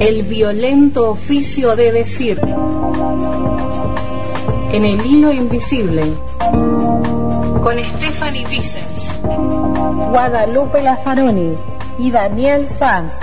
El 0.00 0.22
violento 0.22 1.10
oficio 1.10 1.74
de 1.74 1.90
decir. 1.90 2.40
En 4.72 4.84
el 4.84 5.04
hilo 5.04 5.32
invisible. 5.32 6.04
Con 7.62 7.78
Stephanie 7.82 8.46
Vicens. 8.46 9.14
Guadalupe 10.10 10.82
Lazzaroni 10.82 11.54
y 11.98 12.10
Daniel 12.12 12.66
Sanz. 12.68 13.14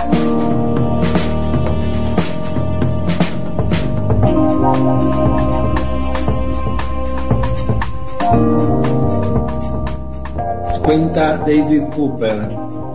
Cuenta 10.84 11.38
David 11.38 11.84
Cooper, 11.96 12.50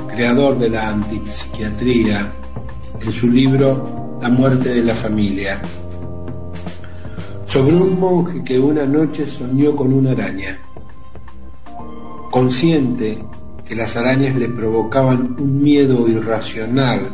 creador 0.07 0.57
de 0.59 0.69
la 0.69 0.89
antipsiquiatría, 0.89 2.31
en 3.03 3.11
su 3.11 3.27
libro 3.27 4.19
La 4.21 4.29
muerte 4.29 4.69
de 4.69 4.83
la 4.83 4.95
familia, 4.95 5.61
sobre 7.45 7.75
un 7.75 7.99
monje 7.99 8.43
que 8.43 8.59
una 8.59 8.85
noche 8.85 9.27
soñó 9.27 9.75
con 9.75 9.93
una 9.93 10.11
araña. 10.11 10.57
Consciente 12.29 13.23
que 13.65 13.75
las 13.75 13.97
arañas 13.97 14.35
le 14.35 14.47
provocaban 14.49 15.35
un 15.39 15.61
miedo 15.61 16.07
irracional, 16.07 17.09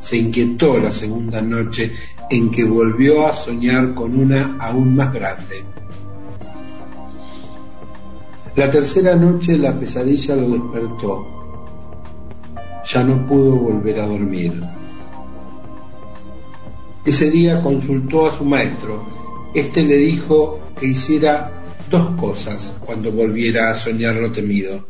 se 0.00 0.18
inquietó 0.18 0.78
la 0.78 0.90
segunda 0.90 1.40
noche 1.40 1.92
en 2.30 2.50
que 2.50 2.64
volvió 2.64 3.26
a 3.26 3.32
soñar 3.32 3.94
con 3.94 4.18
una 4.18 4.56
aún 4.60 4.94
más 4.94 5.12
grande. 5.12 5.64
La 8.54 8.70
tercera 8.70 9.16
noche 9.16 9.56
la 9.56 9.74
pesadilla 9.74 10.36
lo 10.36 10.48
despertó. 10.50 11.26
Ya 12.84 13.02
no 13.02 13.26
pudo 13.26 13.56
volver 13.56 14.00
a 14.00 14.06
dormir. 14.06 14.60
Ese 17.04 17.30
día 17.30 17.62
consultó 17.62 18.26
a 18.26 18.32
su 18.32 18.44
maestro. 18.44 19.02
Este 19.54 19.82
le 19.82 19.96
dijo 19.96 20.60
que 20.78 20.86
hiciera 20.86 21.64
dos 21.90 22.16
cosas 22.16 22.74
cuando 22.84 23.10
volviera 23.10 23.70
a 23.70 23.74
soñar 23.74 24.14
lo 24.14 24.30
temido. 24.30 24.86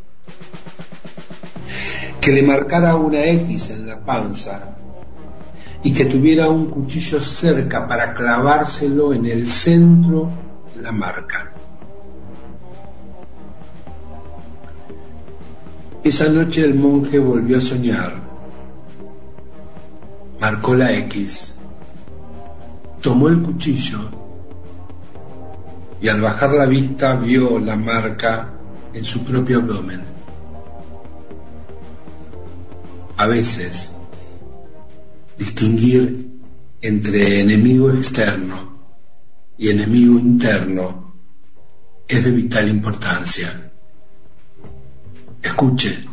Que 2.20 2.32
le 2.32 2.42
marcara 2.42 2.96
una 2.96 3.24
X 3.24 3.70
en 3.70 3.86
la 3.86 3.98
panza 4.04 4.76
y 5.82 5.92
que 5.92 6.04
tuviera 6.04 6.48
un 6.48 6.66
cuchillo 6.66 7.20
cerca 7.20 7.88
para 7.88 8.14
clavárselo 8.14 9.14
en 9.14 9.26
el 9.26 9.48
centro 9.48 10.28
de 10.76 10.82
la 10.82 10.92
marca. 10.92 11.52
Esa 16.04 16.28
noche 16.28 16.62
el 16.62 16.74
monje 16.74 17.18
volvió 17.18 17.58
a 17.58 17.60
soñar. 17.60 18.14
Marcó 20.40 20.74
la 20.74 20.92
X. 20.92 21.56
Tomó 23.02 23.28
el 23.28 23.42
cuchillo 23.42 23.98
y 26.00 26.08
al 26.08 26.20
bajar 26.20 26.52
la 26.52 26.66
vista 26.66 27.16
vio 27.16 27.58
la 27.58 27.76
marca 27.76 28.54
en 28.94 29.04
su 29.04 29.24
propio 29.24 29.58
abdomen. 29.58 30.02
A 33.16 33.26
veces, 33.26 33.92
distinguir 35.38 36.28
entre 36.80 37.40
enemigo 37.40 37.90
externo 37.90 38.72
y 39.58 39.70
enemigo 39.70 40.18
interno 40.18 41.14
es 42.08 42.24
de 42.24 42.30
vital 42.30 42.68
importancia. 42.68 43.70
Escuche, 45.42 46.04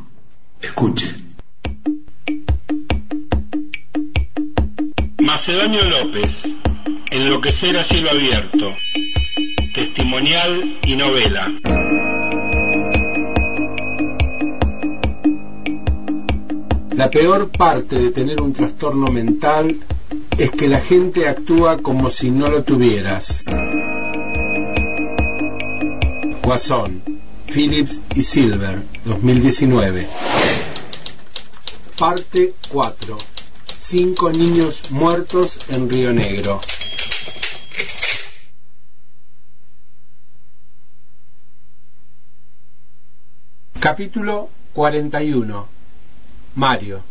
escuche. 0.62 1.16
Macedonio 5.20 5.84
López, 5.84 6.31
Enloquecer 7.12 7.75
a 7.75 7.84
cielo 7.84 8.12
abierto, 8.12 8.68
testimonial 9.74 10.80
y 10.84 10.96
novela. 10.96 11.47
La 16.92 17.09
peor 17.09 17.50
parte 17.50 17.98
de 17.98 18.12
tener 18.12 18.40
un 18.40 18.53
trastorno 18.53 19.08
mental 19.08 19.75
es 20.38 20.52
que 20.52 20.68
la 20.68 20.81
gente 20.81 21.28
actúa 21.28 21.80
como 21.80 22.12
si 22.12 22.30
no 22.30 22.48
lo 22.48 22.62
tuvieras. 22.62 23.44
Guasón, 26.44 27.02
Phillips 27.48 28.02
y 28.14 28.22
Silver, 28.22 28.84
2019. 29.06 30.08
Parte 31.98 32.53
4. 32.69 33.18
Cinco 33.80 34.31
niños 34.31 34.92
muertos 34.92 35.59
en 35.69 35.90
Río 35.90 36.14
Negro. 36.14 36.62
Capítulo 43.79 44.50
41. 44.73 45.67
Mario. 46.56 47.01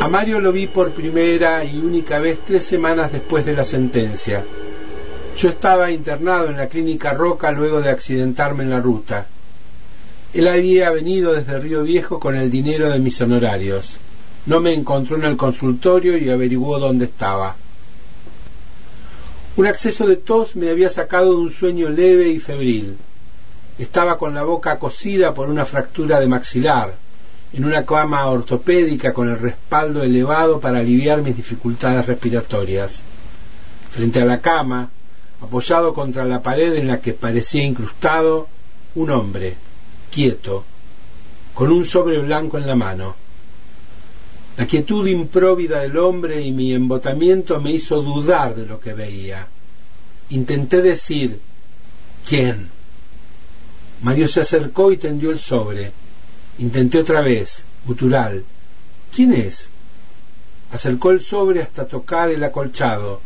A 0.00 0.08
Mario 0.08 0.40
lo 0.40 0.50
vi 0.50 0.66
por 0.66 0.90
primera 0.90 1.62
y 1.62 1.78
única 1.78 2.18
vez 2.18 2.40
tres 2.44 2.64
semanas 2.64 3.12
después 3.12 3.46
de 3.46 3.52
la 3.52 3.62
sentencia. 3.62 4.42
Yo 5.36 5.48
estaba 5.48 5.92
internado 5.92 6.48
en 6.48 6.56
la 6.56 6.66
clínica 6.66 7.12
Roca 7.14 7.52
luego 7.52 7.80
de 7.80 7.90
accidentarme 7.90 8.64
en 8.64 8.70
la 8.70 8.80
ruta. 8.80 9.26
Él 10.34 10.48
había 10.48 10.90
venido 10.90 11.34
desde 11.34 11.60
Río 11.60 11.84
Viejo 11.84 12.18
con 12.18 12.34
el 12.34 12.50
dinero 12.50 12.90
de 12.90 12.98
mis 12.98 13.20
honorarios. 13.20 14.00
No 14.46 14.60
me 14.60 14.72
encontró 14.72 15.16
en 15.16 15.24
el 15.24 15.36
consultorio 15.36 16.18
y 16.18 16.28
averiguó 16.28 16.78
dónde 16.78 17.04
estaba. 17.04 17.54
Un 19.54 19.66
acceso 19.66 20.06
de 20.06 20.16
tos 20.16 20.56
me 20.56 20.70
había 20.70 20.88
sacado 20.88 21.30
de 21.30 21.36
un 21.36 21.52
sueño 21.52 21.88
leve 21.88 22.28
y 22.30 22.40
febril. 22.40 22.96
Estaba 23.78 24.18
con 24.18 24.34
la 24.34 24.42
boca 24.42 24.78
cosida 24.78 25.34
por 25.34 25.48
una 25.48 25.64
fractura 25.64 26.18
de 26.20 26.26
maxilar, 26.26 26.94
en 27.52 27.64
una 27.64 27.84
cama 27.84 28.26
ortopédica 28.26 29.12
con 29.12 29.28
el 29.28 29.38
respaldo 29.38 30.02
elevado 30.02 30.58
para 30.58 30.78
aliviar 30.78 31.22
mis 31.22 31.36
dificultades 31.36 32.06
respiratorias. 32.06 33.02
Frente 33.90 34.22
a 34.22 34.24
la 34.24 34.40
cama, 34.40 34.90
apoyado 35.40 35.92
contra 35.92 36.24
la 36.24 36.42
pared 36.42 36.74
en 36.74 36.86
la 36.86 37.00
que 37.00 37.12
parecía 37.12 37.62
incrustado, 37.62 38.48
un 38.94 39.10
hombre, 39.10 39.54
quieto, 40.10 40.64
con 41.52 41.70
un 41.70 41.84
sobre 41.84 42.18
blanco 42.18 42.56
en 42.56 42.66
la 42.66 42.74
mano. 42.74 43.21
La 44.56 44.66
quietud 44.66 45.06
impróvida 45.06 45.80
del 45.80 45.96
hombre 45.96 46.42
y 46.42 46.52
mi 46.52 46.72
embotamiento 46.72 47.60
me 47.60 47.72
hizo 47.72 48.02
dudar 48.02 48.54
de 48.54 48.66
lo 48.66 48.80
que 48.80 48.92
veía. 48.92 49.46
Intenté 50.30 50.82
decir 50.82 51.40
¿Quién? 52.28 52.68
Mario 54.02 54.28
se 54.28 54.40
acercó 54.40 54.92
y 54.92 54.96
tendió 54.96 55.30
el 55.30 55.38
sobre. 55.38 55.92
Intenté 56.58 56.98
otra 56.98 57.20
vez, 57.20 57.64
gutural. 57.86 58.44
¿Quién 59.14 59.32
es? 59.32 59.68
Acercó 60.70 61.10
el 61.10 61.20
sobre 61.20 61.62
hasta 61.62 61.86
tocar 61.86 62.30
el 62.30 62.42
acolchado. 62.44 63.20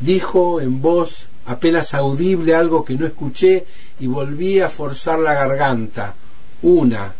Dijo 0.00 0.60
en 0.60 0.80
voz 0.80 1.28
apenas 1.46 1.94
audible 1.94 2.54
algo 2.54 2.84
que 2.84 2.94
no 2.94 3.06
escuché 3.06 3.66
y 3.98 4.06
volví 4.06 4.60
a 4.60 4.68
forzar 4.68 5.18
la 5.18 5.34
garganta. 5.34 6.14
Una, 6.62 7.14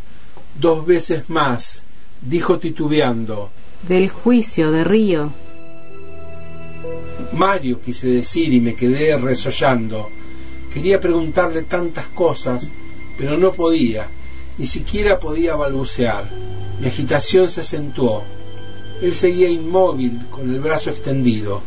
dos 0.58 0.86
veces 0.86 1.28
más. 1.28 1.82
Dijo 2.22 2.58
titubeando. 2.58 3.50
Del 3.88 4.08
juicio 4.10 4.70
de 4.70 4.84
Río. 4.84 5.30
Mario 7.32 7.80
quise 7.80 8.08
decir 8.08 8.52
y 8.52 8.60
me 8.60 8.74
quedé 8.74 9.16
resollando. 9.16 10.08
Quería 10.72 11.00
preguntarle 11.00 11.62
tantas 11.62 12.06
cosas, 12.06 12.70
pero 13.16 13.36
no 13.36 13.52
podía 13.52 14.06
ni 14.60 14.66
siquiera 14.66 15.18
podía 15.18 15.54
balbucear. 15.54 16.28
Mi 16.80 16.88
agitación 16.88 17.48
se 17.48 17.62
acentuó. 17.62 18.22
Él 19.00 19.14
seguía 19.14 19.48
inmóvil, 19.48 20.26
con 20.30 20.52
el 20.52 20.60
brazo 20.60 20.90
extendido. 20.90 21.62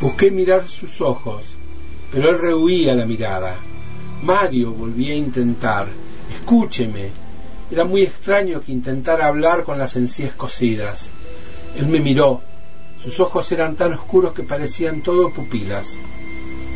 Busqué 0.00 0.30
mirar 0.30 0.68
sus 0.68 1.00
ojos, 1.00 1.46
pero 2.12 2.30
él 2.30 2.38
rehuía 2.38 2.94
la 2.94 3.04
mirada. 3.04 3.56
Mario, 4.22 4.70
volví 4.70 5.10
a 5.10 5.16
intentar. 5.16 5.88
Escúcheme. 6.32 7.23
Era 7.74 7.82
muy 7.82 8.02
extraño 8.02 8.60
que 8.60 8.70
intentara 8.70 9.26
hablar 9.26 9.64
con 9.64 9.80
las 9.80 9.96
encías 9.96 10.32
cosidas. 10.32 11.10
Él 11.76 11.88
me 11.88 11.98
miró. 11.98 12.40
Sus 13.02 13.18
ojos 13.18 13.50
eran 13.50 13.74
tan 13.74 13.92
oscuros 13.94 14.32
que 14.32 14.44
parecían 14.44 15.02
todo 15.02 15.32
pupilas. 15.32 15.96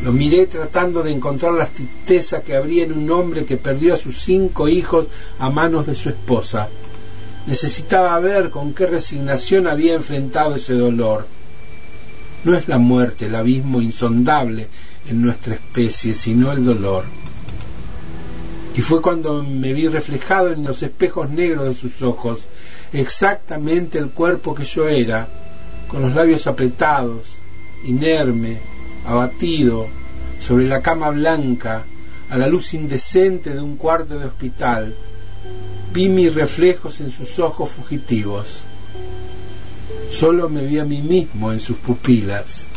Lo 0.03 0.11
miré 0.11 0.45
tratando 0.47 1.01
de 1.01 1.11
encontrar 1.11 1.53
la 1.53 1.67
tristeza 1.67 2.41
que 2.41 2.53
habría 2.53 2.83
en 2.83 2.91
un 2.91 3.09
hombre 3.11 3.45
que 3.45 3.55
perdió 3.55 3.93
a 3.93 3.97
sus 3.97 4.19
cinco 4.19 4.67
hijos 4.67 5.07
a 5.39 5.49
manos 5.49 5.87
de 5.87 5.95
su 5.95 6.09
esposa. 6.09 6.67
Necesitaba 7.47 8.19
ver 8.19 8.49
con 8.49 8.73
qué 8.73 8.85
resignación 8.85 9.67
había 9.67 9.93
enfrentado 9.93 10.55
ese 10.55 10.73
dolor. 10.73 11.25
No 12.43 12.57
es 12.57 12.67
la 12.67 12.77
muerte, 12.77 13.27
el 13.27 13.35
abismo 13.35 13.81
insondable 13.81 14.67
en 15.09 15.21
nuestra 15.21 15.53
especie, 15.53 16.13
sino 16.13 16.51
el 16.51 16.65
dolor. 16.65 17.05
Y 18.79 18.81
fue 18.81 19.01
cuando 19.01 19.43
me 19.43 19.73
vi 19.73 19.89
reflejado 19.89 20.53
en 20.53 20.63
los 20.63 20.81
espejos 20.83 21.29
negros 21.29 21.65
de 21.65 21.73
sus 21.73 22.01
ojos, 22.01 22.47
exactamente 22.93 23.97
el 23.97 24.11
cuerpo 24.11 24.55
que 24.55 24.63
yo 24.63 24.87
era, 24.87 25.27
con 25.89 26.01
los 26.01 26.15
labios 26.15 26.47
apretados, 26.47 27.39
inerme, 27.83 28.57
abatido, 29.05 29.85
sobre 30.39 30.65
la 30.65 30.81
cama 30.81 31.09
blanca, 31.09 31.83
a 32.29 32.37
la 32.37 32.47
luz 32.47 32.73
indecente 32.73 33.49
de 33.49 33.59
un 33.59 33.75
cuarto 33.75 34.17
de 34.17 34.27
hospital, 34.27 34.95
vi 35.91 36.07
mis 36.07 36.33
reflejos 36.33 37.01
en 37.01 37.11
sus 37.11 37.37
ojos 37.37 37.69
fugitivos. 37.69 38.61
Solo 40.09 40.47
me 40.47 40.63
vi 40.63 40.79
a 40.79 40.85
mí 40.85 41.01
mismo 41.01 41.51
en 41.51 41.59
sus 41.59 41.75
pupilas 41.75 42.67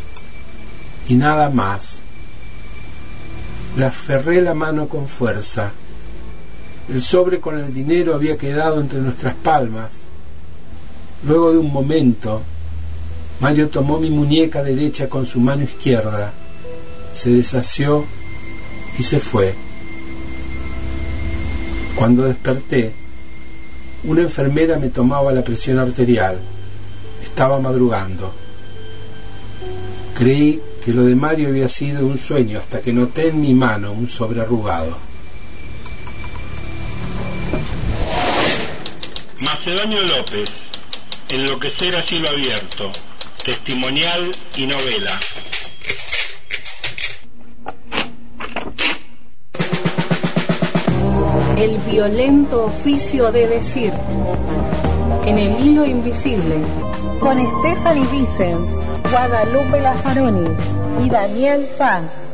y 1.06 1.14
nada 1.14 1.48
más. 1.48 2.00
Le 3.76 3.84
aferré 3.84 4.42
la 4.42 4.54
mano 4.54 4.88
con 4.88 5.06
fuerza. 5.06 5.70
El 6.88 7.00
sobre 7.00 7.40
con 7.40 7.58
el 7.58 7.72
dinero 7.72 8.14
había 8.14 8.36
quedado 8.36 8.80
entre 8.80 9.00
nuestras 9.00 9.34
palmas. 9.34 9.92
Luego 11.26 11.52
de 11.52 11.58
un 11.58 11.72
momento, 11.72 12.42
Mario 13.40 13.68
tomó 13.68 13.98
mi 13.98 14.10
muñeca 14.10 14.62
derecha 14.62 15.08
con 15.08 15.24
su 15.24 15.38
mano 15.38 15.62
izquierda, 15.62 16.32
se 17.14 17.30
desasió 17.30 18.04
y 18.98 19.02
se 19.02 19.20
fue. 19.20 19.54
Cuando 21.96 22.24
desperté, 22.24 22.92
una 24.04 24.22
enfermera 24.22 24.78
me 24.78 24.88
tomaba 24.88 25.32
la 25.32 25.44
presión 25.44 25.78
arterial. 25.78 26.38
Estaba 27.22 27.60
madrugando. 27.60 28.32
Creí 30.18 30.60
que 30.84 30.92
lo 30.92 31.04
de 31.04 31.14
Mario 31.14 31.48
había 31.48 31.68
sido 31.68 32.04
un 32.06 32.18
sueño 32.18 32.58
hasta 32.58 32.80
que 32.80 32.92
noté 32.92 33.28
en 33.28 33.40
mi 33.40 33.54
mano 33.54 33.92
un 33.92 34.08
sobre 34.08 34.40
arrugado. 34.40 35.11
Macedonio 39.42 40.02
López, 40.02 40.48
Enloquecer 41.28 41.96
a 41.96 42.02
cielo 42.02 42.28
abierto, 42.28 42.92
testimonial 43.44 44.30
y 44.56 44.66
novela. 44.66 45.10
El 51.56 51.76
violento 51.78 52.66
oficio 52.66 53.32
de 53.32 53.48
decir. 53.48 53.92
En 55.26 55.38
el 55.38 55.66
hilo 55.66 55.86
invisible. 55.86 56.58
Con 57.18 57.38
Stephanie 57.58 58.06
Vicens, 58.12 58.70
Guadalupe 59.10 59.80
Lazzaroni 59.80 60.50
y 61.04 61.10
Daniel 61.10 61.66
Sanz. 61.66 62.31